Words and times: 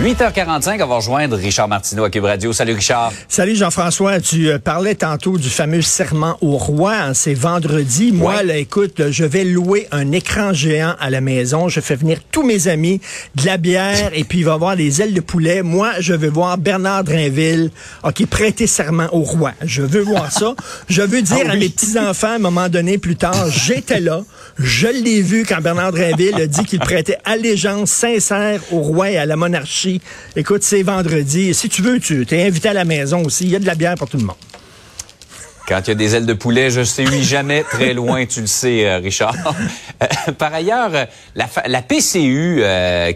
8h45, 0.00 0.82
on 0.82 0.86
va 0.86 0.94
rejoindre 0.94 1.36
Richard 1.36 1.68
Martineau 1.68 2.04
à 2.04 2.10
Cube 2.10 2.24
Radio. 2.24 2.54
Salut 2.54 2.72
Richard. 2.72 3.12
Salut 3.28 3.54
Jean-François. 3.54 4.18
Tu 4.18 4.48
euh, 4.48 4.58
parlais 4.58 4.94
tantôt 4.94 5.36
du 5.36 5.50
fameux 5.50 5.82
serment 5.82 6.38
au 6.40 6.56
roi. 6.56 6.94
Hein, 6.94 7.12
c'est 7.12 7.34
vendredi. 7.34 8.10
Moi, 8.10 8.42
là, 8.42 8.56
écoute, 8.56 9.10
je 9.10 9.24
vais 9.26 9.44
louer 9.44 9.88
un 9.90 10.10
écran 10.12 10.54
géant 10.54 10.94
à 11.00 11.10
la 11.10 11.20
maison. 11.20 11.68
Je 11.68 11.80
fais 11.80 11.96
venir 11.96 12.16
tous 12.32 12.42
mes 12.42 12.66
amis, 12.66 13.02
de 13.34 13.44
la 13.44 13.58
bière, 13.58 14.10
et 14.14 14.24
puis 14.24 14.38
il 14.38 14.46
va 14.46 14.52
y 14.52 14.54
avoir 14.54 14.74
des 14.74 15.02
ailes 15.02 15.12
de 15.12 15.20
poulet. 15.20 15.62
Moi, 15.62 15.90
je 16.00 16.14
veux 16.14 16.30
voir 16.30 16.56
Bernard 16.56 17.04
Drinville, 17.04 17.70
OK, 18.02 18.24
prêter 18.24 18.66
serment 18.66 19.08
au 19.12 19.20
roi. 19.20 19.52
Je 19.62 19.82
veux 19.82 20.00
voir 20.00 20.32
ça. 20.32 20.54
Je 20.88 21.02
veux 21.02 21.20
dire 21.20 21.44
Ah 21.46 21.52
à 21.52 21.56
mes 21.56 21.68
petits-enfants, 21.68 22.28
à 22.28 22.36
un 22.36 22.38
moment 22.38 22.70
donné, 22.70 22.96
plus 22.96 23.16
tard, 23.16 23.50
j'étais 23.50 24.00
là. 24.00 24.22
Je 24.58 24.88
l'ai 24.88 25.20
vu 25.20 25.44
quand 25.46 25.60
Bernard 25.60 25.92
Drinville 25.92 26.40
a 26.40 26.46
dit 26.46 26.64
qu'il 26.64 26.78
prêtait 26.78 27.18
allégeance 27.26 27.90
sincère 27.90 28.62
au 28.72 28.80
roi 28.80 29.10
et 29.10 29.18
à 29.18 29.26
la 29.26 29.36
monarchie. 29.36 29.89
Écoute, 30.36 30.62
c'est 30.62 30.82
vendredi. 30.82 31.54
Si 31.54 31.68
tu 31.68 31.82
veux, 31.82 31.98
tu 31.98 32.26
es 32.30 32.46
invité 32.46 32.68
à 32.68 32.74
la 32.74 32.84
maison 32.84 33.24
aussi. 33.24 33.44
Il 33.44 33.50
y 33.50 33.56
a 33.56 33.58
de 33.58 33.66
la 33.66 33.74
bière 33.74 33.94
pour 33.96 34.08
tout 34.08 34.18
le 34.18 34.24
monde. 34.24 34.36
Quand 35.70 35.80
il 35.86 35.88
y 35.88 35.92
a 35.92 35.94
des 35.94 36.16
ailes 36.16 36.26
de 36.26 36.32
poulet, 36.32 36.68
je 36.68 36.82
sais 36.82 37.06
jamais 37.22 37.62
très 37.62 37.94
loin, 37.94 38.26
tu 38.26 38.40
le 38.40 38.48
sais, 38.48 38.86
euh, 38.86 38.98
Richard. 38.98 39.36
Euh, 40.02 40.32
Par 40.32 40.52
ailleurs, 40.52 40.90
euh, 40.94 41.04
la, 41.36 41.82
PCU, 41.82 42.62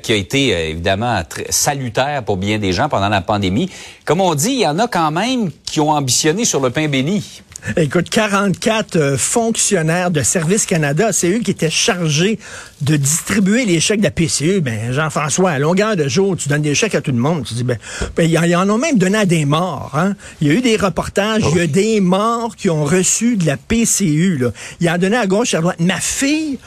qui 0.02 0.12
a 0.12 0.16
été 0.16 0.70
évidemment 0.70 1.22
salutaire 1.48 2.22
pour 2.22 2.36
bien 2.36 2.58
des 2.58 2.72
gens 2.72 2.88
pendant 2.88 3.08
la 3.08 3.22
pandémie, 3.22 3.70
comme 4.04 4.20
on 4.20 4.36
dit, 4.36 4.50
il 4.50 4.60
y 4.60 4.66
en 4.68 4.78
a 4.78 4.86
quand 4.86 5.10
même 5.10 5.50
qui 5.64 5.80
ont 5.80 5.90
ambitionné 5.90 6.44
sur 6.44 6.60
le 6.60 6.70
pain 6.70 6.86
béni. 6.86 7.42
Écoute, 7.76 8.10
44 8.10 8.96
euh, 8.96 9.16
fonctionnaires 9.16 10.10
de 10.10 10.22
Service 10.22 10.66
Canada, 10.66 11.12
c'est 11.12 11.30
eux 11.30 11.38
qui 11.38 11.50
étaient 11.50 11.70
chargés 11.70 12.38
de 12.82 12.96
distribuer 12.96 13.64
les 13.64 13.80
chèques 13.80 14.00
de 14.00 14.04
la 14.04 14.10
PCU. 14.10 14.60
Ben, 14.60 14.92
Jean-François, 14.92 15.50
à 15.52 15.58
longueur 15.58 15.96
de 15.96 16.06
jour, 16.06 16.36
tu 16.36 16.48
donnes 16.50 16.60
des 16.62 16.74
chèques 16.74 16.94
à 16.94 17.00
tout 17.00 17.10
le 17.10 17.16
monde. 17.18 17.44
Tu 17.46 17.54
dis, 17.54 17.64
ben, 17.64 17.78
ben, 18.16 18.28
ils 18.30 18.38
en- 18.38 18.42
ils 18.42 18.54
en 18.56 18.68
ont 18.68 18.76
même 18.76 18.98
donné 18.98 19.16
à 19.16 19.24
des 19.24 19.46
morts. 19.46 19.92
Hein? 19.94 20.14
Il 20.42 20.48
y 20.48 20.50
a 20.50 20.54
eu 20.54 20.60
des 20.60 20.76
reportages, 20.76 21.42
il 21.52 21.56
y 21.56 21.60
a 21.62 21.66
des 21.66 22.00
morts 22.00 22.54
qui 22.54 22.68
ont 22.68 22.84
reçu 22.84 23.36
de 23.36 23.46
la 23.46 23.56
PCU. 23.56 24.36
Là. 24.36 24.50
Ils 24.80 24.90
en 24.90 24.98
donnaient 24.98 25.16
à 25.16 25.26
gauche, 25.26 25.54
à 25.54 25.60
droite. 25.62 25.80
Ma 25.80 26.00
fille, 26.00 26.58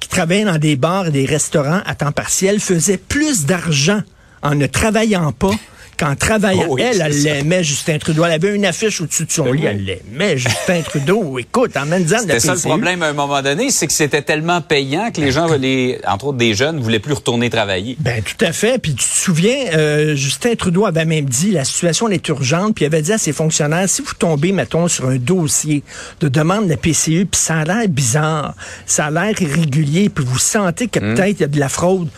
qui 0.00 0.08
travaillait 0.08 0.44
dans 0.46 0.58
des 0.58 0.76
bars 0.76 1.08
et 1.08 1.10
des 1.12 1.26
restaurants 1.26 1.80
à 1.84 1.94
temps 1.94 2.12
partiel, 2.12 2.60
faisait 2.60 2.96
plus 2.98 3.44
d'argent 3.44 4.00
en 4.42 4.54
ne 4.54 4.66
travaillant 4.66 5.32
pas 5.32 5.52
qu'en 5.96 6.14
travaillant. 6.16 6.66
Oh 6.68 6.74
oui, 6.74 6.82
elle, 6.82 7.00
elle 7.00 7.22
l'aimait, 7.22 7.64
Justin 7.64 7.98
Trudeau. 7.98 8.24
Elle 8.24 8.32
avait 8.32 8.54
une 8.54 8.64
affiche 8.64 9.00
au-dessus 9.00 9.24
de 9.24 9.32
son 9.32 9.52
lit. 9.52 9.64
Elle 9.64 9.84
l'aimait, 9.84 10.36
Justin 10.36 10.82
Trudeau. 10.82 11.38
Écoute, 11.38 11.76
en 11.76 11.86
même 11.86 12.04
temps 12.04 12.18
C'était 12.20 12.40
ça 12.40 12.54
le 12.54 12.60
problème 12.60 13.02
à 13.02 13.08
un 13.08 13.12
moment 13.12 13.42
donné, 13.42 13.70
c'est 13.70 13.86
que 13.86 13.92
c'était 13.92 14.22
tellement 14.22 14.60
payant 14.60 15.10
que 15.10 15.20
les 15.20 15.30
gens, 15.30 15.46
les, 15.54 15.98
entre 16.06 16.26
autres 16.26 16.38
des 16.38 16.54
jeunes, 16.54 16.80
voulaient 16.80 16.98
plus 16.98 17.14
retourner 17.14 17.50
travailler. 17.50 17.96
Ben 18.00 18.22
tout 18.22 18.44
à 18.44 18.52
fait. 18.52 18.78
Puis 18.78 18.94
tu 18.94 19.04
te 19.04 19.16
souviens, 19.16 19.66
euh, 19.74 20.14
Justin 20.14 20.54
Trudeau 20.54 20.86
avait 20.86 21.04
même 21.04 21.26
dit 21.26 21.50
la 21.50 21.64
situation 21.64 22.08
est 22.08 22.26
urgente. 22.28 22.74
Puis 22.74 22.84
il 22.84 22.86
avait 22.86 23.02
dit 23.02 23.12
à 23.12 23.18
ses 23.18 23.32
fonctionnaires 23.32 23.88
si 23.88 24.02
vous 24.02 24.14
tombez, 24.18 24.52
mettons, 24.52 24.88
sur 24.88 25.08
un 25.08 25.16
dossier 25.16 25.82
de 26.20 26.28
demande 26.28 26.64
de 26.64 26.70
la 26.70 26.76
PCU, 26.76 27.26
puis 27.26 27.40
ça 27.40 27.58
a 27.58 27.64
l'air 27.64 27.88
bizarre, 27.88 28.54
ça 28.86 29.06
a 29.06 29.10
l'air 29.10 29.40
irrégulier, 29.40 30.08
puis 30.08 30.24
vous 30.24 30.38
sentez 30.38 30.88
que 30.88 30.98
peut-être 30.98 31.38
il 31.38 31.40
y 31.40 31.44
a 31.44 31.48
de 31.48 31.60
la 31.60 31.68
fraude, 31.68 32.08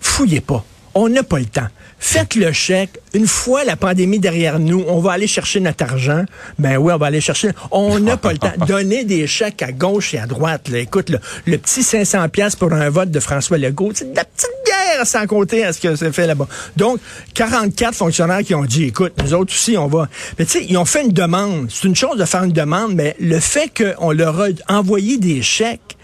fouillez 0.00 0.40
pas. 0.40 0.64
On 0.94 1.08
n'a 1.08 1.22
pas 1.22 1.38
le 1.38 1.46
temps. 1.46 1.68
Faites 1.98 2.34
le 2.36 2.52
chèque. 2.52 2.98
Une 3.14 3.26
fois 3.26 3.64
la 3.64 3.76
pandémie 3.76 4.18
derrière 4.18 4.58
nous, 4.58 4.84
on 4.88 5.00
va 5.00 5.12
aller 5.12 5.26
chercher 5.26 5.60
notre 5.60 5.84
argent. 5.84 6.24
Ben 6.58 6.76
oui, 6.76 6.92
on 6.92 6.96
va 6.96 7.06
aller 7.06 7.20
chercher. 7.20 7.50
On 7.70 7.98
n'a 7.98 8.16
pas 8.16 8.32
le 8.32 8.38
temps. 8.38 8.52
Donner 8.66 9.04
des 9.04 9.26
chèques 9.26 9.62
à 9.62 9.72
gauche 9.72 10.14
et 10.14 10.18
à 10.18 10.26
droite. 10.26 10.68
Là. 10.68 10.78
Écoute, 10.78 11.10
le, 11.10 11.18
le 11.46 11.58
petit 11.58 11.82
500 11.82 12.28
pièces 12.28 12.56
pour 12.56 12.72
un 12.72 12.88
vote 12.90 13.10
de 13.10 13.20
François 13.20 13.58
Legault, 13.58 13.92
c'est 13.94 14.12
de 14.12 14.16
la 14.16 14.24
petite 14.24 14.50
bière 14.64 15.06
sans 15.06 15.26
compter 15.26 15.64
à 15.64 15.72
ce 15.72 15.80
que 15.80 15.96
c'est 15.96 16.12
fait 16.12 16.26
là-bas. 16.26 16.46
Donc, 16.76 17.00
44 17.34 17.94
fonctionnaires 17.94 18.42
qui 18.42 18.54
ont 18.54 18.64
dit, 18.64 18.84
écoute, 18.84 19.12
nous 19.22 19.34
autres 19.34 19.52
aussi, 19.52 19.76
on 19.76 19.86
va... 19.88 20.08
Mais 20.38 20.44
tu 20.44 20.58
sais, 20.58 20.66
ils 20.68 20.76
ont 20.76 20.84
fait 20.84 21.04
une 21.04 21.12
demande. 21.12 21.68
C'est 21.70 21.88
une 21.88 21.96
chose 21.96 22.18
de 22.18 22.24
faire 22.24 22.44
une 22.44 22.52
demande, 22.52 22.94
mais 22.94 23.16
le 23.20 23.40
fait 23.40 23.70
qu'on 23.76 24.12
leur 24.12 24.40
a 24.40 24.48
envoyé 24.68 25.18
des 25.18 25.42
chèques, 25.42 25.97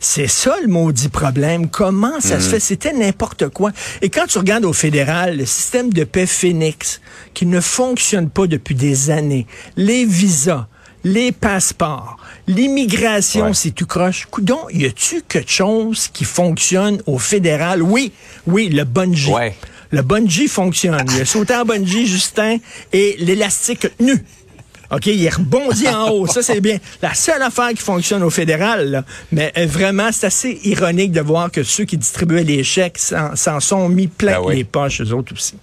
c'est 0.00 0.26
ça 0.26 0.56
le 0.62 0.68
maudit 0.68 1.10
problème. 1.10 1.68
Comment 1.68 2.20
ça 2.20 2.40
se 2.40 2.48
fait? 2.48 2.58
C'était 2.60 2.92
n'importe 2.94 3.48
quoi. 3.50 3.70
Et 4.00 4.08
quand 4.08 4.26
tu 4.26 4.38
regardes 4.38 4.64
au 4.64 4.72
fédéral, 4.72 5.36
le 5.36 5.44
système 5.46 5.92
de 5.92 6.04
paix 6.04 6.26
Phoenix, 6.26 7.00
qui 7.34 7.44
ne 7.46 7.60
fonctionne 7.60 8.30
pas 8.30 8.46
depuis 8.46 8.74
des 8.74 9.10
années, 9.10 9.46
les 9.76 10.06
visas, 10.06 10.66
les 11.04 11.32
passeports, 11.32 12.16
l'immigration, 12.46 13.46
Ouais. 13.46 13.54
c'est 13.54 13.70
tout 13.72 13.86
croche. 13.86 14.26
Coudon, 14.30 14.58
y 14.72 14.86
a-tu 14.86 15.22
quelque 15.28 15.50
chose 15.50 16.08
qui 16.12 16.24
fonctionne 16.24 17.02
au 17.06 17.18
fédéral? 17.18 17.82
Oui, 17.82 18.12
oui, 18.46 18.68
le 18.68 18.84
bungee. 18.84 19.30
Ouais. 19.30 19.54
Le 19.90 20.02
bungee 20.02 20.48
fonctionne. 20.48 20.96
Sauté 21.26 21.54
en 21.54 21.64
bungee, 21.64 22.06
Justin, 22.06 22.56
et 22.92 23.16
l'élastique 23.18 23.86
nu. 24.00 24.24
OK, 24.90 25.06
il 25.06 25.24
est 25.24 25.34
rebondi 25.34 25.88
en 25.88 26.10
haut. 26.10 26.26
Ça, 26.26 26.42
c'est 26.42 26.60
bien. 26.60 26.78
La 27.00 27.14
seule 27.14 27.42
affaire 27.42 27.70
qui 27.70 27.82
fonctionne 27.82 28.22
au 28.22 28.30
fédéral, 28.30 28.90
là. 28.90 29.04
mais 29.30 29.52
euh, 29.56 29.66
vraiment, 29.66 30.10
c'est 30.12 30.26
assez 30.26 30.60
ironique 30.64 31.12
de 31.12 31.20
voir 31.20 31.50
que 31.50 31.62
ceux 31.62 31.84
qui 31.84 31.96
distribuaient 31.96 32.44
les 32.44 32.64
chèques 32.64 32.98
s'en 32.98 33.60
sont 33.60 33.88
mis 33.88 34.08
plein 34.08 34.40
Ben 34.40 34.46
oui. 34.46 34.56
les 34.56 34.64
poches, 34.64 35.00
eux 35.00 35.12
autres 35.12 35.32
aussi. 35.34 35.54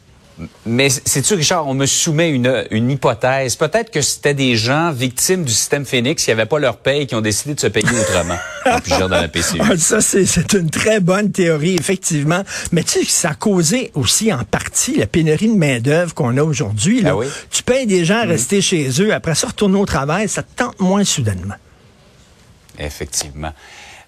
Mais 0.65 0.89
sais-tu, 0.89 1.33
Richard, 1.33 1.67
on 1.67 1.73
me 1.73 1.85
soumet 1.85 2.29
une, 2.29 2.65
une 2.69 2.91
hypothèse. 2.91 3.55
Peut-être 3.55 3.89
que 3.89 4.01
c'était 4.01 4.35
des 4.35 4.55
gens 4.55 4.91
victimes 4.91 5.43
du 5.43 5.51
système 5.51 5.85
Phoenix 5.85 6.23
qui 6.23 6.29
n'avaient 6.29 6.45
pas 6.45 6.59
leur 6.59 6.77
paye 6.77 7.01
et 7.01 7.05
qui 7.07 7.15
ont 7.15 7.21
décidé 7.21 7.55
de 7.55 7.59
se 7.59 7.67
payer 7.67 7.89
autrement 7.99 8.37
en 8.65 8.79
plusieurs 8.79 9.09
dans 9.09 9.19
la 9.19 9.27
PCU. 9.27 9.59
Ah, 9.59 9.75
Ça, 9.77 9.99
c'est 10.01 10.53
une 10.53 10.69
très 10.69 10.99
bonne 10.99 11.31
théorie, 11.31 11.75
effectivement. 11.79 12.43
Mais 12.71 12.83
tu 12.83 12.99
sais, 12.99 13.05
ça 13.05 13.29
a 13.29 13.33
causé 13.35 13.91
aussi 13.95 14.31
en 14.31 14.43
partie 14.43 14.97
la 14.97 15.07
pénurie 15.07 15.47
de 15.49 15.57
main-d'œuvre 15.57 16.13
qu'on 16.13 16.37
a 16.37 16.43
aujourd'hui. 16.43 17.01
Ah 17.05 17.15
oui? 17.15 17.25
Tu 17.49 17.63
payes 17.63 17.87
des 17.87 18.05
gens 18.05 18.19
à 18.19 18.25
rester 18.25 18.61
chez 18.61 18.89
eux, 19.01 19.13
après 19.13 19.33
ça, 19.33 19.47
retourner 19.47 19.79
au 19.79 19.85
travail, 19.85 20.29
ça 20.29 20.43
te 20.43 20.55
tente 20.55 20.79
moins 20.79 21.03
soudainement. 21.03 21.55
Effectivement. 22.77 23.53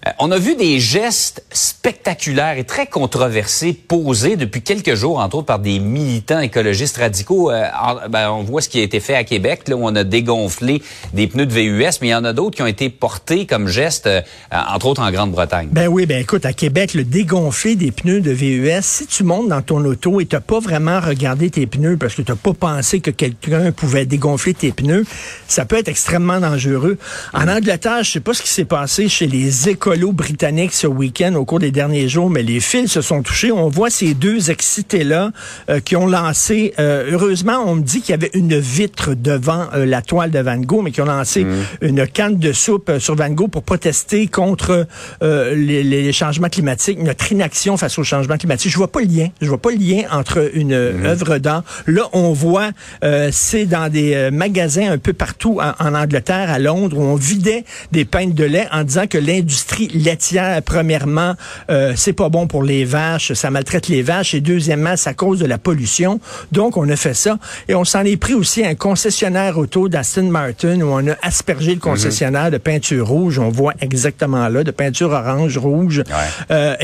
Euh, 0.06 0.10
on 0.18 0.30
a 0.30 0.38
vu 0.38 0.56
des 0.56 0.80
gestes 0.80 1.44
spectaculaires 1.52 2.56
et 2.56 2.64
très 2.64 2.86
controversés 2.86 3.74
posés 3.74 4.36
depuis 4.36 4.62
quelques 4.62 4.94
jours, 4.94 5.18
entre 5.18 5.36
autres 5.36 5.46
par 5.46 5.58
des 5.58 5.78
militants 5.78 6.40
écologistes 6.40 6.96
radicaux. 6.96 7.50
Euh, 7.50 7.64
en- 7.82 8.08
ben, 8.08 8.30
on 8.30 8.42
voit 8.42 8.62
ce 8.62 8.70
qui 8.70 8.80
a 8.80 8.82
été 8.82 8.98
fait 9.00 9.14
à 9.14 9.24
Québec, 9.24 9.68
là, 9.68 9.76
où 9.76 9.84
on 9.86 9.94
a 9.94 10.04
dégonflé 10.04 10.82
des 11.12 11.26
pneus 11.26 11.44
de 11.44 11.52
VUS, 11.52 11.98
mais 12.00 12.08
il 12.08 12.10
y 12.10 12.14
en 12.14 12.24
a 12.24 12.32
d'autres 12.32 12.56
qui 12.56 12.62
ont 12.62 12.66
été 12.66 12.88
portés 12.88 13.44
comme 13.44 13.68
gestes, 13.68 14.06
euh, 14.06 14.22
entre 14.50 14.86
autres 14.86 15.02
en 15.02 15.10
Grande-Bretagne. 15.10 15.68
Ben 15.70 15.88
oui, 15.88 16.06
ben 16.06 16.18
écoute, 16.18 16.46
à 16.46 16.54
Québec, 16.54 16.94
le 16.94 17.04
dégonfler 17.04 17.76
des 17.76 17.90
pneus 17.90 18.22
de 18.22 18.30
VUS, 18.30 18.80
si 18.82 19.06
tu 19.06 19.22
montes 19.22 19.48
dans 19.48 19.60
ton 19.62 19.84
auto 19.84 20.20
et 20.20 20.24
t'as 20.26 20.40
pas 20.40 20.60
vraiment 20.60 21.00
regardé 21.00 21.50
tes 21.50 21.66
pneus 21.66 21.98
parce 21.98 22.14
que 22.14 22.22
t'as 22.22 22.36
pas 22.36 22.54
pensé 22.54 23.00
que 23.00 23.10
quelqu'un 23.10 23.70
pouvait 23.72 24.06
dégonfler 24.06 24.54
tes 24.54 24.72
pneus, 24.72 25.04
ça 25.46 25.66
peut 25.66 25.76
être 25.76 25.88
extrêmement 25.88 26.40
dangereux. 26.40 26.96
En 27.34 27.48
Angleterre, 27.48 28.02
je 28.02 28.12
sais 28.12 28.20
pas 28.20 28.32
ce 28.32 28.40
qui 28.42 28.48
s'est 28.48 28.64
passé 28.64 29.08
chez 29.10 29.26
les 29.26 29.68
écolos 29.90 30.12
britanniques 30.12 30.72
ce 30.72 30.86
week-end 30.86 31.34
au 31.34 31.44
cours 31.44 31.58
des 31.58 31.72
derniers 31.72 32.08
jours, 32.08 32.30
mais 32.30 32.44
les 32.44 32.60
fils 32.60 32.92
se 32.92 33.00
sont 33.00 33.22
touchés. 33.22 33.50
On 33.50 33.68
voit 33.68 33.90
ces 33.90 34.14
deux 34.14 34.50
excités-là 34.50 35.32
euh, 35.68 35.80
qui 35.80 35.96
ont 35.96 36.06
lancé, 36.06 36.74
euh, 36.78 37.10
heureusement, 37.10 37.64
on 37.66 37.74
me 37.74 37.82
dit 37.82 38.00
qu'il 38.00 38.10
y 38.10 38.14
avait 38.14 38.30
une 38.34 38.56
vitre 38.58 39.14
devant 39.14 39.66
euh, 39.74 39.84
la 39.84 40.00
toile 40.00 40.30
de 40.30 40.38
Van 40.38 40.58
Gogh, 40.58 40.84
mais 40.84 40.92
qui 40.92 41.00
ont 41.00 41.06
lancé 41.06 41.44
une 41.80 42.06
canne 42.06 42.38
de 42.38 42.52
soupe 42.52 42.88
euh, 42.88 43.00
sur 43.00 43.16
Van 43.16 43.30
Gogh 43.30 43.50
pour 43.50 43.64
protester 43.64 44.28
contre 44.28 44.86
euh, 45.22 45.54
les, 45.56 45.82
les 45.82 46.12
changements 46.12 46.48
climatiques, 46.48 47.02
notre 47.02 47.32
inaction 47.32 47.76
face 47.76 47.98
aux 47.98 48.04
changements 48.04 48.36
climatiques. 48.36 48.70
Je 48.70 48.76
vois 48.76 48.92
pas 48.92 49.00
le 49.00 49.06
lien. 49.06 49.28
Je 49.40 49.48
vois 49.48 49.58
pas 49.58 49.70
le 49.70 49.78
lien 49.78 50.02
entre 50.12 50.50
une 50.54 50.72
euh, 50.72 51.04
œuvre 51.04 51.38
d'art. 51.38 51.64
Là, 51.88 52.02
on 52.12 52.32
voit, 52.32 52.70
euh, 53.02 53.30
c'est 53.32 53.66
dans 53.66 53.90
des 53.90 54.30
magasins 54.32 54.92
un 54.92 54.98
peu 54.98 55.14
partout 55.14 55.60
en, 55.60 55.72
en 55.84 55.94
Angleterre, 55.94 56.48
à 56.50 56.60
Londres, 56.60 56.96
où 56.96 57.02
on 57.02 57.16
vidait 57.16 57.64
des 57.90 58.04
peintes 58.04 58.34
de 58.34 58.44
lait 58.44 58.68
en 58.70 58.84
disant 58.84 59.06
que 59.08 59.18
l'industrie 59.18 59.79
laitière, 59.88 60.62
premièrement, 60.62 61.34
euh, 61.70 61.92
c'est 61.96 62.12
pas 62.12 62.28
bon 62.28 62.46
pour 62.46 62.62
les 62.62 62.84
vaches, 62.84 63.32
ça 63.32 63.50
maltraite 63.50 63.88
les 63.88 64.02
vaches, 64.02 64.34
et 64.34 64.40
deuxièmement, 64.40 64.96
ça 64.96 65.14
cause 65.14 65.38
de 65.38 65.46
la 65.46 65.58
pollution. 65.58 66.20
Donc, 66.52 66.76
on 66.76 66.88
a 66.88 66.96
fait 66.96 67.14
ça. 67.14 67.38
Et 67.68 67.74
on 67.74 67.84
s'en 67.84 68.04
est 68.04 68.16
pris 68.16 68.34
aussi 68.34 68.64
à 68.64 68.68
un 68.68 68.74
concessionnaire 68.74 69.58
auto 69.58 69.88
d'Aston 69.88 70.30
Martin, 70.30 70.80
où 70.80 70.88
on 70.88 71.06
a 71.08 71.14
aspergé 71.22 71.74
le 71.74 71.80
concessionnaire 71.80 72.50
de 72.50 72.58
peinture 72.58 73.06
rouge. 73.06 73.38
On 73.38 73.50
voit 73.50 73.74
exactement 73.80 74.48
là, 74.48 74.64
de 74.64 74.70
peinture 74.70 75.10
orange, 75.10 75.58
rouge. 75.58 76.02
Euh, 76.50 76.76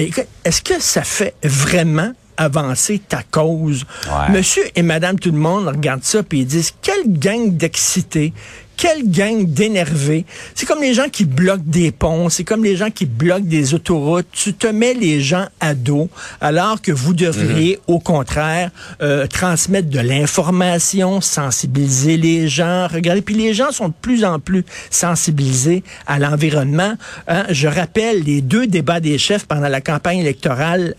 Est-ce 0.44 0.62
que 0.62 0.80
ça 0.80 1.02
fait 1.02 1.34
vraiment 1.42 2.12
avancer 2.36 3.00
ta 3.06 3.22
cause? 3.22 3.84
Ouais. 4.06 4.36
Monsieur 4.36 4.62
et 4.74 4.82
madame 4.82 5.18
tout 5.18 5.30
le 5.30 5.38
monde 5.38 5.68
regardent 5.68 6.04
ça 6.04 6.22
puis 6.22 6.40
ils 6.40 6.46
disent 6.46 6.74
quelle 6.82 7.18
gang 7.18 7.56
d'excités 7.56 8.32
quelle 8.76 9.10
gang 9.10 9.46
d'énervés. 9.46 10.24
C'est 10.54 10.66
comme 10.66 10.82
les 10.82 10.94
gens 10.94 11.08
qui 11.08 11.24
bloquent 11.24 11.62
des 11.64 11.92
ponts, 11.92 12.28
c'est 12.28 12.44
comme 12.44 12.64
les 12.64 12.76
gens 12.76 12.90
qui 12.90 13.06
bloquent 13.06 13.46
des 13.46 13.74
autoroutes. 13.74 14.26
Tu 14.32 14.54
te 14.54 14.66
mets 14.66 14.94
les 14.94 15.20
gens 15.20 15.46
à 15.60 15.74
dos 15.74 16.08
alors 16.40 16.82
que 16.82 16.92
vous 16.92 17.14
devriez, 17.14 17.76
mhm. 17.76 17.94
au 17.94 17.98
contraire, 17.98 18.70
euh, 19.02 19.26
transmettre 19.26 19.88
de 19.88 20.00
l'information, 20.00 21.20
sensibiliser 21.20 22.16
les 22.16 22.48
gens. 22.48 22.86
Regardez, 22.88 23.22
puis 23.22 23.34
les 23.34 23.54
gens 23.54 23.70
sont 23.70 23.88
de 23.88 23.94
plus 24.00 24.24
en 24.24 24.38
plus 24.38 24.64
sensibilisés 24.90 25.82
à 26.06 26.18
l'environnement. 26.18 26.94
Hein. 27.28 27.44
Je 27.50 27.68
rappelle 27.68 28.22
les 28.22 28.40
deux 28.40 28.66
débats 28.66 29.00
des 29.00 29.18
chefs 29.18 29.46
pendant 29.46 29.68
la 29.68 29.80
campagne 29.80 30.18
électorale, 30.18 30.94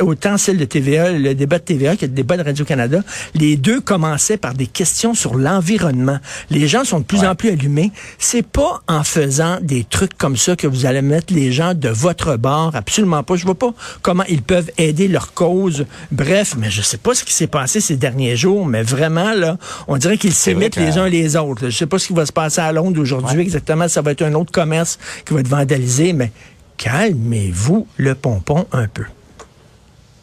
autant 0.00 0.36
celle 0.36 0.58
de 0.58 0.64
TVA, 0.64 1.12
le 1.12 1.34
débat 1.34 1.58
de 1.58 1.64
TVA 1.64 1.96
que 1.96 2.06
le 2.06 2.12
débat 2.12 2.36
de 2.36 2.42
Radio-Canada. 2.42 3.02
Les 3.34 3.56
deux 3.56 3.80
commençaient 3.80 4.36
par 4.36 4.54
des 4.54 4.66
questions 4.66 5.14
sur 5.14 5.34
l'environnement. 5.36 6.18
Les 6.50 6.68
gens 6.68 6.84
sont 6.84 7.00
de 7.00 7.04
plus 7.04 7.21
en 7.26 7.34
plus 7.34 7.50
allumés. 7.50 7.92
C'est 8.18 8.46
pas 8.46 8.82
en 8.88 9.04
faisant 9.04 9.58
des 9.60 9.84
trucs 9.84 10.16
comme 10.16 10.36
ça 10.36 10.56
que 10.56 10.66
vous 10.66 10.86
allez 10.86 11.02
mettre 11.02 11.32
les 11.34 11.52
gens 11.52 11.74
de 11.74 11.88
votre 11.88 12.36
bord. 12.36 12.74
Absolument 12.74 13.22
pas. 13.22 13.36
Je 13.36 13.44
vois 13.44 13.54
pas 13.54 13.72
comment 14.02 14.24
ils 14.28 14.42
peuvent 14.42 14.70
aider 14.78 15.08
leur 15.08 15.34
cause. 15.34 15.86
Bref, 16.10 16.54
mais 16.58 16.70
je 16.70 16.82
sais 16.82 16.98
pas 16.98 17.14
ce 17.14 17.24
qui 17.24 17.32
s'est 17.32 17.46
passé 17.46 17.80
ces 17.80 17.96
derniers 17.96 18.36
jours, 18.36 18.66
mais 18.66 18.82
vraiment, 18.82 19.32
là, 19.32 19.58
on 19.88 19.96
dirait 19.96 20.18
qu'ils 20.18 20.34
s'émettent 20.34 20.76
les 20.76 20.98
uns 20.98 21.08
les 21.08 21.36
autres. 21.36 21.68
Je 21.68 21.76
sais 21.76 21.86
pas 21.86 21.98
ce 21.98 22.08
qui 22.08 22.12
va 22.12 22.26
se 22.26 22.32
passer 22.32 22.60
à 22.60 22.72
Londres 22.72 23.00
aujourd'hui 23.00 23.42
exactement. 23.42 23.88
Ça 23.88 24.02
va 24.02 24.12
être 24.12 24.22
un 24.22 24.34
autre 24.34 24.52
commerce 24.52 24.98
qui 25.24 25.34
va 25.34 25.40
être 25.40 25.48
vandalisé, 25.48 26.12
mais 26.12 26.32
calmez-vous 26.76 27.86
le 27.96 28.14
pompon 28.14 28.66
un 28.72 28.88
peu. 28.88 29.04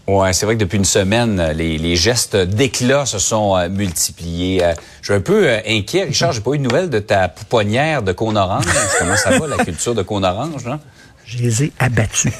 Ouais, 0.09 0.33
c'est 0.33 0.47
vrai 0.47 0.55
que 0.55 0.61
depuis 0.61 0.77
une 0.77 0.85
semaine, 0.85 1.51
les, 1.55 1.95
gestes 1.95 2.35
d'éclat 2.35 3.05
se 3.05 3.19
sont 3.19 3.55
euh, 3.55 3.69
multipliés. 3.69 4.63
Euh, 4.63 4.73
je 5.01 5.05
suis 5.05 5.13
un 5.13 5.21
peu 5.21 5.47
euh, 5.47 5.59
inquiet, 5.67 6.05
Richard. 6.05 6.31
J'ai 6.31 6.41
pas 6.41 6.53
eu 6.53 6.57
de 6.57 6.63
nouvelles 6.63 6.89
de 6.89 6.97
ta 6.97 7.27
pouponnière 7.27 8.01
de 8.01 8.11
cône 8.11 8.35
orange. 8.35 8.65
Comment 8.97 9.15
ça 9.15 9.37
va, 9.37 9.45
la 9.45 9.63
culture 9.63 9.93
de 9.93 10.01
cône 10.01 10.25
orange, 10.25 10.65
là? 10.65 10.79
Je 11.27 11.37
les 11.37 11.65
ai 11.65 11.71
abattus. 11.77 12.31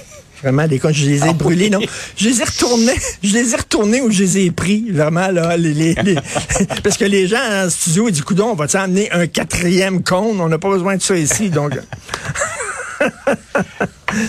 Vraiment, 0.42 0.68
des 0.68 0.80
je 0.80 1.06
les 1.06 1.26
ai 1.26 1.30
ah 1.30 1.34
brûlés, 1.34 1.70
non? 1.70 1.80
Je 2.18 2.30
les 2.30 2.42
ai 2.42 2.44
retournés, 2.44 2.96
je 3.22 3.34
les 3.34 3.54
ai 3.54 3.58
retournés 3.58 4.02
où 4.02 4.10
je 4.10 4.24
les 4.24 4.38
ai 4.40 4.52
pris, 4.52 4.90
vraiment, 4.90 5.28
là, 5.28 5.56
les, 5.56 5.94
parce 6.84 6.98
que 6.98 7.06
les 7.06 7.28
gens 7.28 7.38
en 7.38 7.70
studio, 7.70 8.08
ils 8.08 8.14
disent, 8.14 8.24
coudon, 8.24 8.48
on 8.52 8.56
va 8.56 8.66
amener 8.82 9.12
un 9.12 9.28
quatrième 9.28 10.02
cône? 10.02 10.42
On 10.42 10.50
n'a 10.50 10.58
pas 10.58 10.70
besoin 10.70 10.96
de 10.96 11.04
ça 11.04 11.16
ici, 11.16 11.52
donc. 11.52 11.78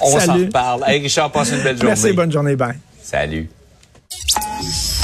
on 0.02 0.20
s'en 0.20 0.34
reparle. 0.34 0.84
Hey, 0.86 1.00
Richard, 1.00 1.32
passe 1.32 1.52
une 1.52 1.62
belle 1.62 1.76
journée. 1.76 1.94
Merci, 1.94 2.12
bonne 2.12 2.32
journée, 2.32 2.56
bye. 2.56 2.74
Salut. 3.10 3.59